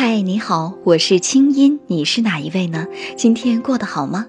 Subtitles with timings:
[0.00, 2.86] 嗨，你好，我是清音，你是哪一位呢？
[3.16, 4.28] 今天过得好吗？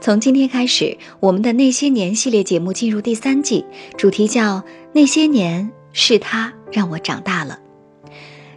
[0.00, 3.66] 从今天开始，我们的那些年系列节目进入第三季，
[3.98, 4.62] 主题叫
[4.94, 7.58] “那些年是他让我长大了”。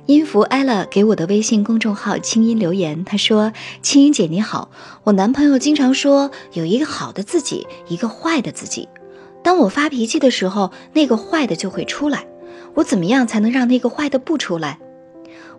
[0.07, 3.51] 音符 ella 给我的微信公众号“清音”留言，他说
[3.83, 4.71] ：“清音姐你好，
[5.03, 8.87] 我男朋友经常说有一个好的自己，一个坏的自己。
[9.43, 12.25] 当我发脾气的时候，那个坏的就会出来。
[12.75, 14.79] 我怎么样才能让那个坏的不出来？”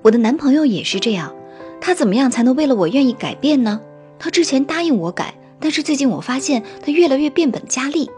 [0.02, 1.34] 我的男朋友也是这样，
[1.80, 3.80] 他怎么样才能为了我愿意改变呢？
[4.18, 8.10] 他之前答应我改，但是最近我发现他越来越变本加厉。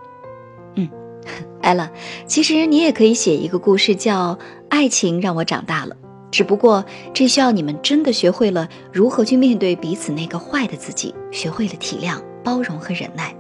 [0.77, 0.89] 嗯，
[1.61, 1.91] 艾拉，
[2.27, 4.35] 其实你也可以写一个故事，叫
[4.69, 5.95] 《爱情让我长大了》，
[6.31, 13.35] 只不过这需要你们真的学会了如何去面对彼此那个坏的自己，学会了体谅、包容和忍耐。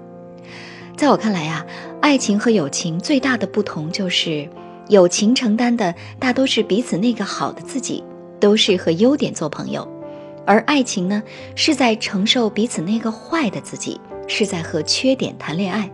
[0.96, 1.64] 在我看来呀，
[2.02, 4.48] 爱情和友情最大的不同就是，
[4.88, 8.04] 友情承担的大多是彼此那个好的自己。
[8.40, 9.86] 都是和优点做朋友，
[10.46, 11.23] 而爱情呢，
[11.54, 15.88] 是在承受彼此那个坏的自己，是在和缺点谈恋爱。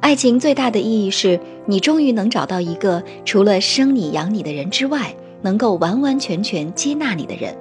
[0.00, 7.54] 爱情最大的意义是你终于能找到一个除了生你养你的人之外，能够完完全全接纳你的人。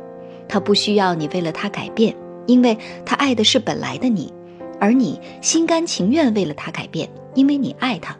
[0.48, 4.34] 他不需要你为了他改变，因为他爱的是本来的你，
[4.80, 8.16] 而你心甘情愿为了他改变，因为你爱他。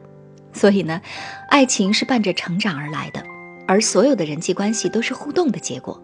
[0.52, 1.02] 所以呢，
[1.50, 3.24] 爱情是伴着成长而来的。
[3.70, 6.02] 而所有的人际关系都是互动的结果，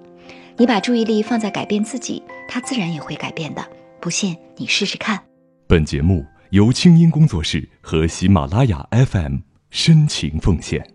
[0.56, 3.68] 你把注意力放在改变自己，它自然也会改变的。
[4.00, 5.20] 不信你试试看。
[5.66, 9.38] 本节目由清音工作室和喜马拉雅 FM
[9.72, 10.88] 深情奉献。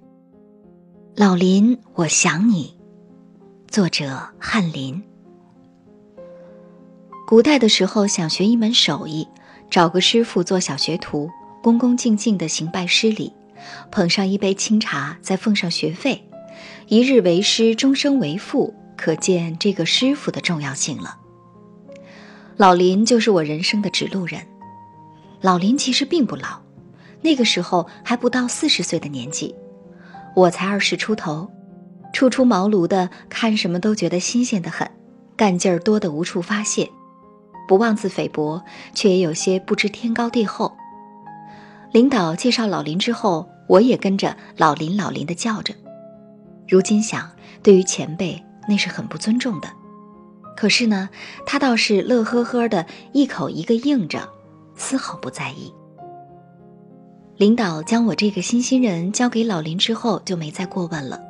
[1.16, 2.78] 老林，我想你。
[3.66, 5.02] 作者：翰林。
[7.26, 9.26] 古代的时候，想学一门手艺，
[9.68, 11.28] 找个师傅做小学徒，
[11.64, 13.32] 恭恭敬敬的行拜师礼，
[13.90, 16.24] 捧上一杯清茶，再奉上学费。
[16.88, 21.16] 一日为师，终生为父，可见这个师傅的重要性了。
[22.56, 24.40] 老林就是我人生的指路人。
[25.40, 26.60] 老林其实并不老，
[27.22, 29.54] 那个时候还不到四十岁的年纪，
[30.36, 31.50] 我才二十出头，
[32.12, 34.90] 初出茅庐的，看什么都觉得新鲜的很，
[35.36, 36.90] 干劲儿多得无处发泄，
[37.66, 38.62] 不妄自菲薄，
[38.94, 40.76] 却也有些不知天高地厚。
[41.92, 45.74] 领导介绍老林之后，我也跟着老林老林的叫着。
[46.70, 47.28] 如今想，
[47.64, 49.68] 对于前辈那是很不尊重的。
[50.56, 51.10] 可是呢，
[51.44, 54.28] 他倒是乐呵呵的，一口一个应着，
[54.76, 55.74] 丝毫不在意。
[57.36, 61.20] 领导将我这个新新人交给老林之后，就没再过问了。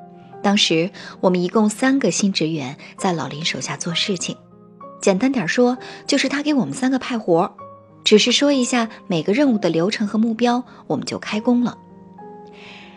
[0.43, 0.91] 当时
[1.23, 4.37] 我们一共三个新职员在老林手下做事情，
[5.01, 7.51] 简单点说，就是他给我们三个派活，
[8.05, 11.79] 只是说一下每个任务的流程和目标，我们就开工了。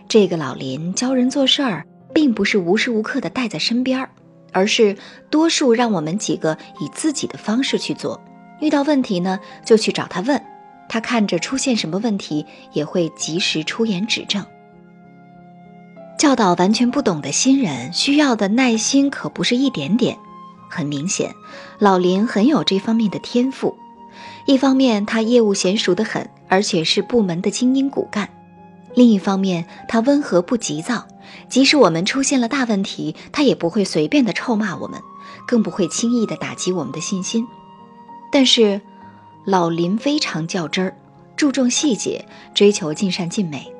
[0.09, 1.85] 这个老林教人做事儿。
[2.13, 4.09] 并不是无时无刻的带在身边儿，
[4.51, 4.95] 而是
[5.29, 8.21] 多数让我们几个以自己的方式去做。
[8.61, 10.41] 遇到问题呢，就去找他问，
[10.87, 14.45] 他看着出现什么问题，也会及时出言指正。
[16.17, 20.17] 教导完全不懂的新人，需要的耐心可不是一点点。
[20.69, 21.33] 很明显，
[21.79, 23.75] 老林很有这方面的天赋。
[24.45, 28.29] 一方面，他业务娴熟的很，而且是部门的精英骨干。
[28.95, 31.05] 另一方面，他温和不急躁，
[31.49, 35.01] 即使我们出现了大问题，他也不会随便的臭骂我们，
[35.47, 37.47] 更不会轻易的打击我们的信心。
[38.31, 38.81] 但是，
[39.45, 40.97] 老林非常较真儿，
[41.35, 43.71] 注重细节，追求尽善尽美。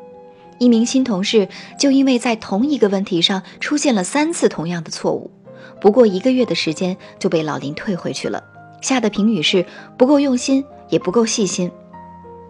[0.60, 1.50] 一名新同事
[1.80, 5.32] 就因为在同一个问题上出现了三次同样的错误，
[5.82, 8.44] 不过一个月的时间就被老林退回去了，
[8.82, 9.66] 下的评语是
[9.98, 11.72] 不够用心，也不够细心。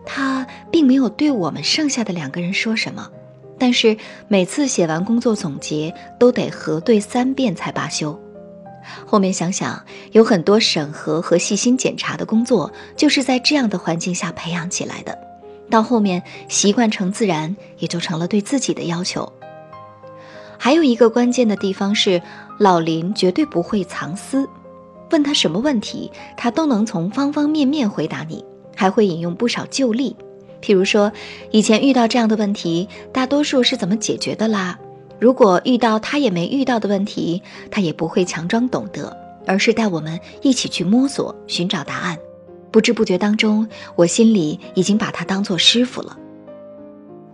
[0.06, 3.10] 他并没有对我们剩下的两个人说什么，
[3.58, 3.96] 但是
[4.28, 8.20] 每次写完工作总结都得核对三遍才罢休。
[9.06, 15.18] 后面想想，有很多审核和细心检查的工作就是在这样的环境下培养起来的，
[15.70, 19.32] 到后面习惯成自然，也就成了对自己的要求。
[20.58, 22.22] 还有一个关键的地方是，
[22.60, 24.48] 老林绝对不会藏私，
[25.12, 28.44] 问他什么问题，他都能从方方面面回答你。
[28.76, 30.16] 还会引用不少旧例，
[30.64, 31.12] 譬如说，
[31.52, 34.80] 以前遇到这样的问题，大多数是怎么解决的啦？
[35.20, 39.16] 如果遇到他也没遇到的问题，他也不会强装懂得，
[39.46, 42.18] 而是带我们一起去摸索、寻找答案。
[42.72, 43.68] 不知不觉当中，
[43.98, 46.18] 我心里已经把他当做师傅了。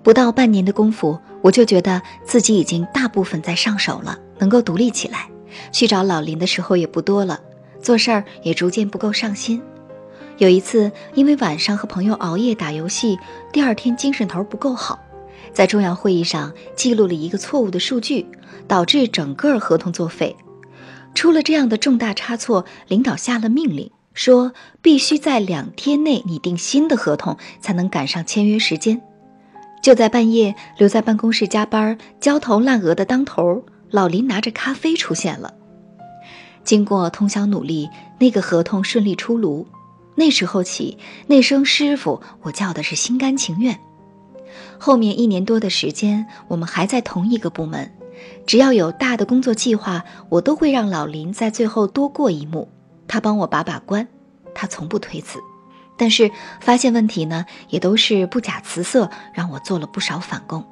[0.02, 5.30] 不到半年的功夫，我就觉得自己已经大部分在上手了，能够独立起来，
[5.72, 7.40] 去找老林的时候也不多了，
[7.80, 9.62] 做事儿也逐渐不够上心。
[10.40, 13.20] 有一次，因为晚上和朋友熬夜打游戏，
[13.52, 14.98] 第二天精神头不够好，
[15.54, 18.26] 在重要会议上记录了一个错误的数据，
[18.66, 20.38] 导致整个合同作废。
[21.14, 29.02] 出了这样的重大差错，领导下了命令，说必须在两天内拟定新的合同，才能赶上签约时间。
[29.84, 35.54] 就在半夜，留在办公室加班、焦头烂额的当头，老林拿着咖啡出现了。
[36.64, 37.90] 经过通宵努力，
[38.20, 39.68] 那个合同顺利出炉。
[40.16, 40.98] 那时候起，
[41.28, 43.80] 那声师傅，我叫的是心甘情愿。
[44.78, 47.92] 后面一年多的时间，我们还在同一个部门。
[48.46, 52.70] 只要有大的工作计划，我都会让老林在最后多过一幕，
[53.08, 54.08] 他帮我把把关，
[54.54, 55.40] 他从不推辞。
[55.98, 60.66] 但是发现问题呢，也都是不假辞色，让我做了不少反攻。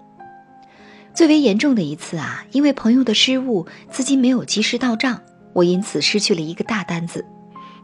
[1.13, 5.21] 最为严重的一次啊，因为朋友的失误，资金没有及时到账，
[5.53, 7.25] 我因此失去了一个大单子，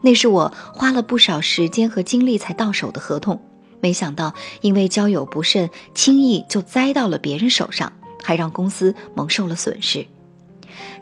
[0.04, 3.40] 那是我花了不少时间和精力才到手的合同，
[3.80, 7.92] 没想到因为交友不慎，轻易就栽到了别人手上。
[8.26, 10.06] 还让公司蒙受了损失。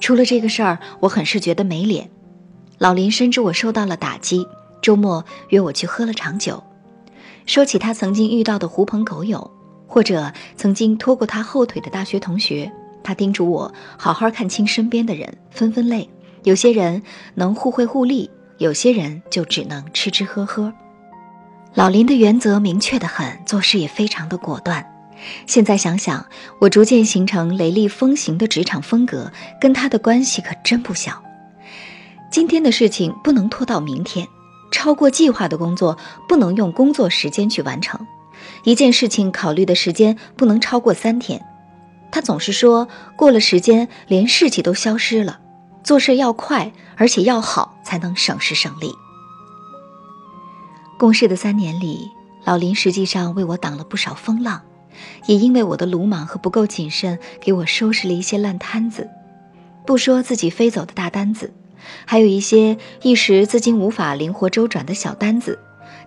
[0.01, 2.11] 出了这个事儿，我很是觉得没脸。
[2.79, 4.45] 老林深知我受到了打击，
[4.83, 6.61] 周末约我去喝了场酒，
[7.47, 9.49] 说起他曾经遇到的狐朋狗友，
[9.87, 12.73] 或者曾经拖过他后腿的大学同学。
[13.05, 16.11] 他叮嘱我好好看清身边的人，分分类。
[16.43, 17.01] 有些人
[17.37, 18.29] 能互惠互利，
[18.63, 20.73] 有些人就只能吃吃喝喝。
[21.75, 24.87] 老林的原则明确的很，做事也非常的果断。
[25.49, 26.25] 现在想想，
[26.61, 31.21] 我逐渐形成雷厉风行的职场风格，跟他的关系可真不小。
[32.31, 34.29] 今天的事情不能拖到明天，
[34.71, 35.99] 超过计划的工作
[36.29, 38.07] 不能用工作时间去完成，
[38.63, 41.45] 一件事情考虑的时间不能超过三天。
[42.13, 42.87] 他总是说
[43.17, 45.41] 过了时间，连士气都消失了。
[45.85, 48.95] 做事要快，而且要好，才能省时省力。
[50.99, 52.09] 共事的三年里，
[52.45, 54.63] 老林实际上为我挡了不少风浪。
[55.27, 59.09] 也因为我的鲁莽和不够谨慎，给我收拾了一些烂摊子。
[59.85, 61.53] 不说自己飞走的大单子，
[62.05, 65.59] 还有一些一时资金无法灵活周转的小单子。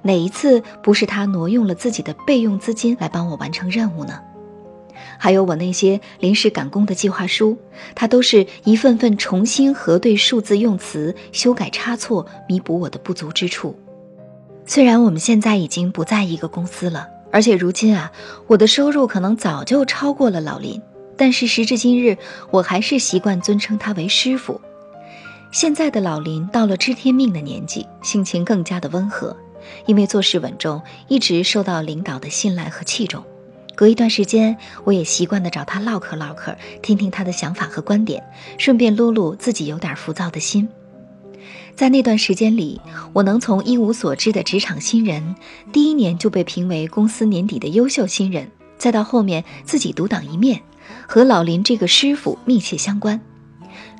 [0.04, 4.22] 哪一次不是他挪用了自己的备用资金来帮我完成任务呢？
[5.18, 7.58] 还有我那些临时赶工的计划书，
[7.96, 13.78] 他都是一份份重新核对数字用词，修改差错，弥补我的不足之处。
[14.66, 17.10] 虽然我们现在已经不在一个公司了。
[17.32, 18.14] 而且如今啊，
[18.48, 20.82] 我的收入可能早就超过了老林，
[21.18, 22.18] 但是时至今日，
[22.50, 24.62] 我还是习惯尊称他为师傅。
[25.52, 29.36] 现在的老林到了知天命的年纪，性情更加的温和，
[29.86, 33.22] 因为做事稳重，一直受到领导的信赖和器重。
[33.76, 38.24] 隔一段时间，我也习惯的找他唠嗑唠嗑，听听他的想法和观点，
[38.58, 40.68] 顺便撸撸自己有点浮躁的心。
[41.76, 42.80] 在那段时间里，
[43.12, 45.36] 我能从一无所知的职场新人，
[45.74, 50.62] 第一年就被评为公司年底的优秀新人，再到后面自己独当一面，
[51.06, 53.20] 和老林这个师傅密切相关。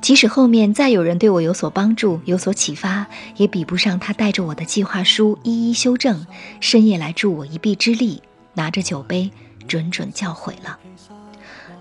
[0.00, 3.06] 即使后面再有人对我有所帮助、有所启发，
[3.36, 6.26] 也比不上他带着我的计划书一一修正，
[6.60, 8.22] 深夜来助我一臂之力，
[8.54, 9.30] 拿着酒杯
[9.66, 10.78] 谆谆教诲了。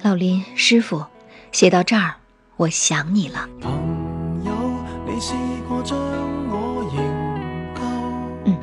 [0.02, 1.04] 老林师傅，
[1.52, 2.16] 写到这儿，
[2.58, 3.48] 我想你了。
[3.62, 3.72] 朋
[4.46, 4.52] 友，
[5.06, 5.34] 你试
[5.68, 5.98] 过将
[6.50, 7.00] 我迎
[8.46, 8.58] 嗯，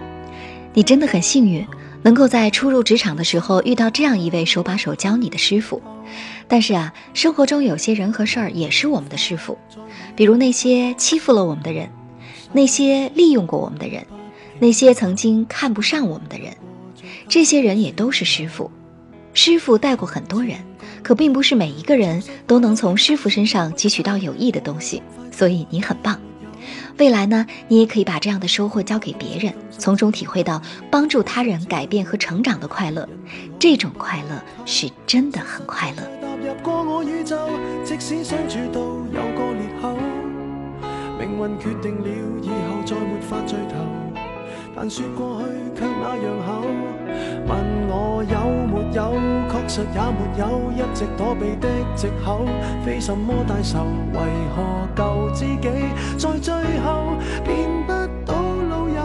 [0.73, 1.67] 你真的很幸运，
[2.03, 5.83] 能够在初入职场的时候遇到这样一位手把手教你的师傅。
[6.47, 9.59] 但是啊，生活中有些人和事儿也是我们的师傅，
[10.15, 11.91] 比如那些欺负了我们的人，
[12.53, 14.07] 那些利用过我们的人，
[14.59, 16.55] 那些曾经看不上我们的人，
[17.29, 18.71] 这些人也都是师傅。
[19.35, 20.59] 师傅带过很多人，
[21.03, 26.21] 可并不是每一个人都能从师傅身上汲取到有益的东西，所以你很棒。
[26.99, 30.61] 未来呢，你也可以把这样的收获交给别人，从中体会到
[30.91, 33.09] 帮助他人改变和成长的快乐。
[33.59, 36.03] 这种快乐是真的很快乐。
[44.75, 45.49] 但说过去
[45.79, 46.65] 却那样厚，
[47.47, 47.51] 问
[47.95, 48.37] 我有
[48.73, 49.13] 没有，
[49.51, 52.47] 确实也没有，一直躲避的借口，
[52.85, 53.85] 非什么大仇，
[54.15, 54.19] 为
[54.57, 55.69] 何旧知己
[56.17, 57.13] 在最后
[57.45, 57.93] 变不
[58.25, 58.33] 到
[58.71, 59.01] 老友？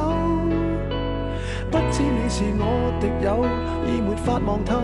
[1.69, 2.63] 不知你是我
[3.01, 3.43] 敌友，
[3.85, 4.79] 已没法望透，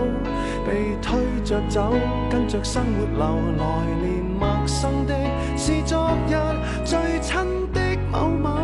[0.67, 1.93] 被推着走，
[2.29, 3.63] 跟着生活流，来
[4.01, 5.15] 年陌生的
[5.55, 6.35] 是昨日
[6.83, 7.39] 最亲
[7.71, 7.79] 的
[8.11, 8.62] 某某。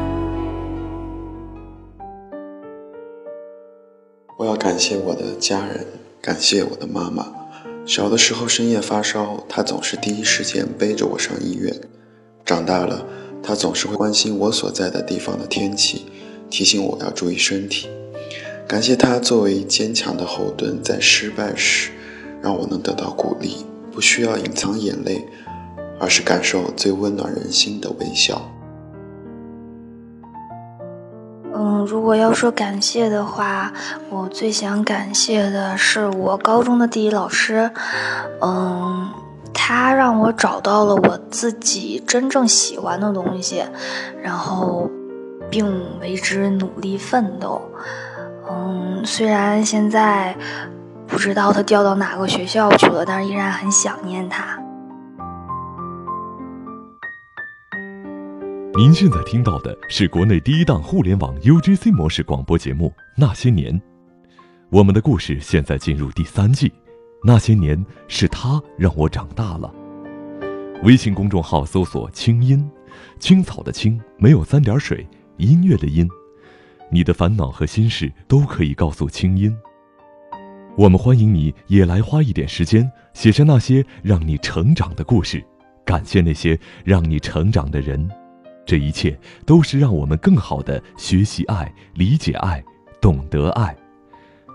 [4.40, 5.86] 我要感谢我的家人，
[6.22, 7.28] 感谢我的妈妈。
[7.86, 11.76] 小的时候深夜发烧，她总是第一时间背着我上医院。
[12.46, 13.06] 长大了，
[13.44, 16.06] 她总是会关心我所在的地方的天气，
[16.50, 17.90] 提醒我要注意身体。
[18.66, 21.92] 感谢她作为坚强的后盾，在失败时
[22.42, 25.28] 让我能得到鼓励，不需要隐藏眼泪，
[26.00, 28.50] 而是感受最温暖人心的微笑。
[31.86, 33.72] 如果要说感谢的话，
[34.10, 37.70] 我最想感谢的是我高中的地理老师。
[38.42, 39.10] 嗯，
[39.54, 43.64] 他让我找到了我自己真正喜欢的东西，
[44.22, 44.90] 然后
[45.50, 47.62] 并为之努力奋斗。
[48.50, 50.36] 嗯，虽然现在
[51.08, 54.60] 不知道他调到哪个学校去了，但是依然很想念他。
[58.80, 63.78] 您现在听到的是国内第一档互联网 UGC 模式广播节目《那些年》，
[64.70, 66.72] 我们的故事现在进入第三季。
[67.22, 69.70] 那些年是他让我长大了。
[70.84, 72.72] 微信公众号搜索“青音”，
[73.20, 75.06] 青草的青没有三点水，
[75.36, 76.08] 音乐的音。
[76.90, 79.54] 你的烦恼和心事都可以告诉青音。
[80.78, 85.44] 我们欢迎你也来花一点时间，写下那些让你成长的故事，
[85.84, 88.10] 感谢那些让你成长的人。
[88.70, 92.64] 这一切都是让我们更好的学习爱、理解爱、
[93.02, 93.76] 懂得爱。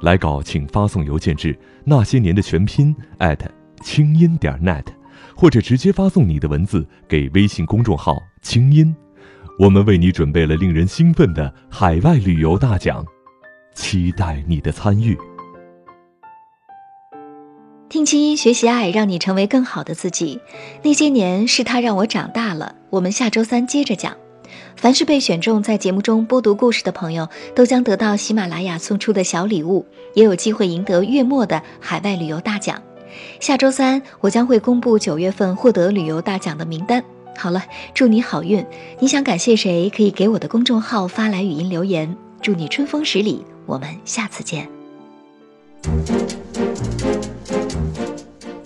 [0.03, 3.51] 来稿请发送邮件至那些年的全拼艾特
[3.83, 4.85] 清音点 net，
[5.35, 8.95] 或者直接发送你的文字给微信公众号清音。
[9.59, 13.05] 我们为你准备了令人兴奋的海外旅游大奖，
[13.75, 15.19] 期待你的参与。
[17.89, 20.41] 听清音学习爱，让你成为更好的自己。
[20.83, 22.75] 那些年是他让我长大了。
[22.91, 24.17] 我们下周三接着讲。
[24.77, 32.83] 凡是被选中在节目中播读故事的朋友，都将得到喜马拉雅送出的小礼物，也有机会赢得月末的海外旅游大奖。
[33.39, 37.03] 下周三我将会公布九月份获得旅游大奖的名单。
[37.37, 37.63] 好了，
[37.95, 38.65] 祝你好运。
[38.99, 39.89] 你想感谢谁？
[39.91, 42.17] 可以给我的公众号发来语音留言。
[42.43, 43.45] 祝你春风十里。
[43.67, 44.69] 我们下次见。